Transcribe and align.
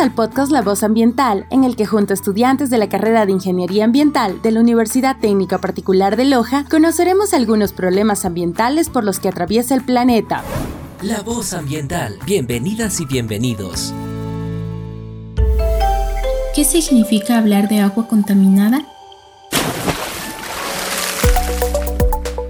Al 0.00 0.14
podcast 0.14 0.50
La 0.50 0.62
Voz 0.62 0.82
Ambiental, 0.82 1.44
en 1.50 1.62
el 1.62 1.76
que 1.76 1.84
junto 1.84 2.14
a 2.14 2.14
estudiantes 2.14 2.70
de 2.70 2.78
la 2.78 2.88
carrera 2.88 3.26
de 3.26 3.32
Ingeniería 3.32 3.84
Ambiental 3.84 4.40
de 4.40 4.50
la 4.50 4.60
Universidad 4.60 5.18
Técnica 5.20 5.58
Particular 5.58 6.16
de 6.16 6.24
Loja, 6.24 6.64
conoceremos 6.70 7.34
algunos 7.34 7.74
problemas 7.74 8.24
ambientales 8.24 8.88
por 8.88 9.04
los 9.04 9.20
que 9.20 9.28
atraviesa 9.28 9.74
el 9.74 9.84
planeta. 9.84 10.42
La 11.02 11.20
Voz 11.20 11.52
Ambiental. 11.52 12.18
Bienvenidas 12.24 12.98
y 13.00 13.04
bienvenidos. 13.04 13.92
¿Qué 16.54 16.64
significa 16.64 17.36
hablar 17.36 17.68
de 17.68 17.80
agua 17.80 18.08
contaminada? 18.08 18.80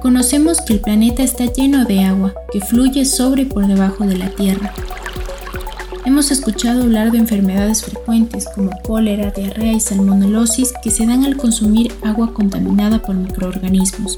Conocemos 0.00 0.62
que 0.62 0.72
el 0.72 0.80
planeta 0.80 1.22
está 1.22 1.44
lleno 1.44 1.84
de 1.84 2.04
agua 2.04 2.32
que 2.50 2.62
fluye 2.62 3.04
sobre 3.04 3.42
y 3.42 3.44
por 3.44 3.66
debajo 3.66 4.06
de 4.06 4.16
la 4.16 4.30
Tierra. 4.30 4.72
Hemos 6.14 6.30
escuchado 6.30 6.84
hablar 6.84 7.10
de 7.10 7.18
enfermedades 7.18 7.82
frecuentes 7.82 8.46
como 8.54 8.70
cólera, 8.84 9.32
diarrea 9.32 9.72
y 9.72 9.80
salmonelosis 9.80 10.72
que 10.80 10.92
se 10.92 11.06
dan 11.06 11.24
al 11.24 11.36
consumir 11.36 11.92
agua 12.04 12.32
contaminada 12.32 13.02
por 13.02 13.16
microorganismos. 13.16 14.16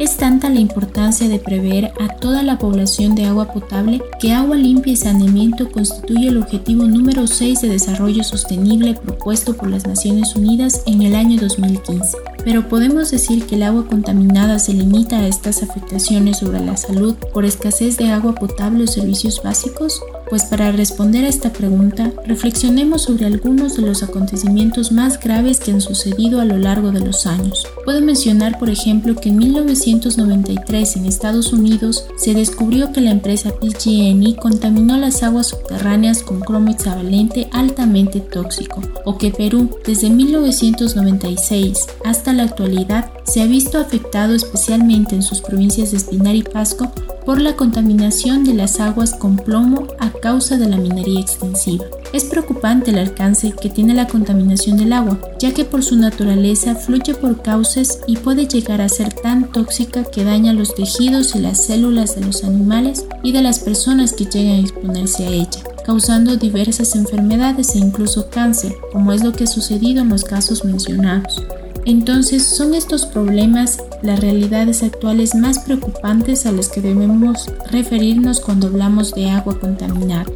Es 0.00 0.16
tanta 0.16 0.50
la 0.50 0.58
importancia 0.58 1.28
de 1.28 1.38
prever 1.38 1.92
a 2.00 2.08
toda 2.16 2.42
la 2.42 2.58
población 2.58 3.14
de 3.14 3.26
agua 3.26 3.52
potable 3.52 4.02
que 4.18 4.32
agua 4.32 4.56
limpia 4.56 4.94
y 4.94 4.96
saneamiento 4.96 5.70
constituye 5.70 6.26
el 6.26 6.38
objetivo 6.38 6.82
número 6.86 7.28
6 7.28 7.60
de 7.60 7.68
desarrollo 7.68 8.24
sostenible 8.24 8.94
propuesto 8.94 9.56
por 9.56 9.70
las 9.70 9.86
Naciones 9.86 10.34
Unidas 10.34 10.82
en 10.86 11.02
el 11.02 11.14
año 11.14 11.40
2015. 11.40 12.16
Pero 12.42 12.68
podemos 12.68 13.12
decir 13.12 13.46
que 13.46 13.54
el 13.54 13.62
agua 13.62 13.86
contaminada 13.86 14.58
se 14.58 14.72
limita 14.72 15.20
a 15.20 15.28
estas 15.28 15.62
afectaciones 15.62 16.38
sobre 16.38 16.58
la 16.66 16.76
salud 16.76 17.14
por 17.32 17.44
escasez 17.44 17.96
de 17.96 18.10
agua 18.10 18.34
potable 18.34 18.82
o 18.82 18.86
servicios 18.88 19.40
básicos? 19.44 20.00
Pues 20.28 20.44
para 20.44 20.72
responder 20.72 21.24
a 21.24 21.28
esta 21.28 21.52
pregunta, 21.52 22.12
reflexionemos 22.26 23.02
sobre 23.02 23.24
algunos 23.24 23.76
de 23.76 23.82
los 23.82 24.02
acontecimientos 24.02 24.92
más 24.92 25.18
graves 25.18 25.58
que 25.58 25.72
han 25.72 25.80
sucedido 25.80 26.40
a 26.40 26.44
lo 26.44 26.58
largo 26.58 26.90
de 26.92 27.00
los 27.00 27.26
años. 27.26 27.66
Puedo 27.84 28.02
mencionar, 28.02 28.58
por 28.58 28.68
ejemplo, 28.68 29.16
que 29.16 29.30
en 29.30 29.38
1993 29.38 30.96
en 30.96 31.06
Estados 31.06 31.54
Unidos 31.54 32.06
se 32.18 32.34
descubrió 32.34 32.92
que 32.92 33.00
la 33.00 33.10
empresa 33.10 33.52
PG&E 33.58 34.36
contaminó 34.36 34.98
las 34.98 35.22
aguas 35.22 35.46
subterráneas 35.46 36.22
con 36.22 36.40
cromo 36.40 36.72
hexavalente 36.72 37.48
altamente 37.52 38.20
tóxico, 38.20 38.82
o 39.06 39.16
que 39.16 39.30
Perú, 39.30 39.70
desde 39.86 40.10
1996 40.10 41.86
hasta 42.04 42.34
la 42.34 42.42
actualidad, 42.42 43.10
se 43.24 43.40
ha 43.40 43.46
visto 43.46 43.78
afectado 43.78 44.34
especialmente 44.34 45.14
en 45.14 45.22
sus 45.22 45.40
provincias 45.40 45.90
de 45.90 45.96
Espinar 45.96 46.34
y 46.34 46.42
Pasco 46.42 46.92
por 47.28 47.42
la 47.42 47.56
contaminación 47.56 48.42
de 48.42 48.54
las 48.54 48.80
aguas 48.80 49.12
con 49.12 49.36
plomo 49.36 49.86
a 49.98 50.10
causa 50.12 50.56
de 50.56 50.66
la 50.66 50.78
minería 50.78 51.20
extensiva. 51.20 51.84
Es 52.14 52.24
preocupante 52.24 52.90
el 52.90 52.96
alcance 52.96 53.52
que 53.52 53.68
tiene 53.68 53.92
la 53.92 54.06
contaminación 54.06 54.78
del 54.78 54.94
agua, 54.94 55.20
ya 55.38 55.52
que 55.52 55.66
por 55.66 55.82
su 55.82 55.96
naturaleza 55.96 56.74
fluye 56.74 57.12
por 57.12 57.42
cauces 57.42 58.00
y 58.06 58.16
puede 58.16 58.46
llegar 58.46 58.80
a 58.80 58.88
ser 58.88 59.12
tan 59.12 59.52
tóxica 59.52 60.04
que 60.04 60.24
daña 60.24 60.54
los 60.54 60.74
tejidos 60.74 61.36
y 61.36 61.40
las 61.40 61.66
células 61.66 62.14
de 62.14 62.24
los 62.24 62.44
animales 62.44 63.04
y 63.22 63.32
de 63.32 63.42
las 63.42 63.58
personas 63.58 64.14
que 64.14 64.24
llegan 64.24 64.54
a 64.54 64.60
exponerse 64.60 65.26
a 65.26 65.28
ella 65.28 65.60
causando 65.84 66.36
diversas 66.36 66.94
enfermedades 66.96 67.74
e 67.74 67.78
incluso 67.78 68.28
cáncer, 68.28 68.74
como 68.92 69.12
es 69.12 69.24
lo 69.24 69.32
que 69.32 69.44
ha 69.44 69.46
sucedido 69.46 70.02
en 70.02 70.10
los 70.10 70.22
casos 70.22 70.62
mencionados. 70.62 71.42
Entonces, 71.88 72.42
son 72.42 72.74
estos 72.74 73.06
problemas 73.06 73.78
las 74.02 74.20
realidades 74.20 74.82
actuales 74.82 75.34
más 75.34 75.60
preocupantes 75.60 76.44
a 76.44 76.52
las 76.52 76.68
que 76.68 76.82
debemos 76.82 77.46
referirnos 77.70 78.40
cuando 78.40 78.66
hablamos 78.66 79.14
de 79.14 79.30
agua 79.30 79.58
contaminada. 79.58 80.26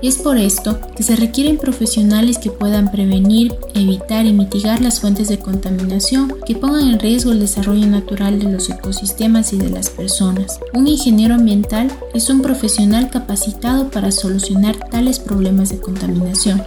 Es 0.00 0.16
por 0.16 0.38
esto 0.38 0.80
que 0.96 1.02
se 1.02 1.14
requieren 1.14 1.58
profesionales 1.58 2.38
que 2.38 2.50
puedan 2.50 2.90
prevenir, 2.90 3.54
evitar 3.74 4.24
y 4.24 4.32
mitigar 4.32 4.80
las 4.80 5.00
fuentes 5.00 5.28
de 5.28 5.38
contaminación 5.38 6.32
que 6.46 6.54
pongan 6.54 6.88
en 6.88 6.98
riesgo 6.98 7.32
el 7.32 7.40
desarrollo 7.40 7.86
natural 7.86 8.38
de 8.38 8.50
los 8.50 8.70
ecosistemas 8.70 9.52
y 9.52 9.58
de 9.58 9.68
las 9.68 9.90
personas. 9.90 10.58
Un 10.72 10.88
ingeniero 10.88 11.34
ambiental 11.34 11.92
es 12.14 12.30
un 12.30 12.40
profesional 12.40 13.10
capacitado 13.10 13.90
para 13.90 14.10
solucionar 14.10 14.74
tales 14.90 15.18
problemas 15.18 15.68
de 15.68 15.80
contaminación. 15.80 16.62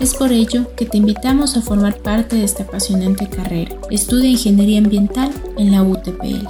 Es 0.00 0.14
por 0.14 0.32
ello 0.32 0.74
que 0.76 0.86
te 0.86 0.96
invitamos 0.96 1.56
a 1.56 1.62
formar 1.62 1.98
parte 1.98 2.36
de 2.36 2.44
esta 2.44 2.64
apasionante 2.64 3.28
carrera. 3.28 3.76
Estudia 3.90 4.30
Ingeniería 4.30 4.78
Ambiental 4.78 5.32
en 5.56 5.70
la 5.70 5.82
UTPL. 5.82 6.48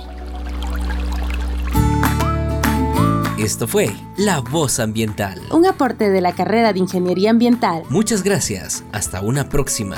Esto 3.39 3.67
fue 3.67 3.91
La 4.17 4.41
Voz 4.41 4.79
Ambiental. 4.79 5.41
Un 5.51 5.67
aporte 5.67 6.11
de 6.11 6.21
la 6.21 6.33
carrera 6.33 6.73
de 6.73 6.79
Ingeniería 6.79 7.31
Ambiental. 7.31 7.83
Muchas 7.89 8.23
gracias. 8.23 8.85
Hasta 8.93 9.21
una 9.21 9.49
próxima. 9.49 9.97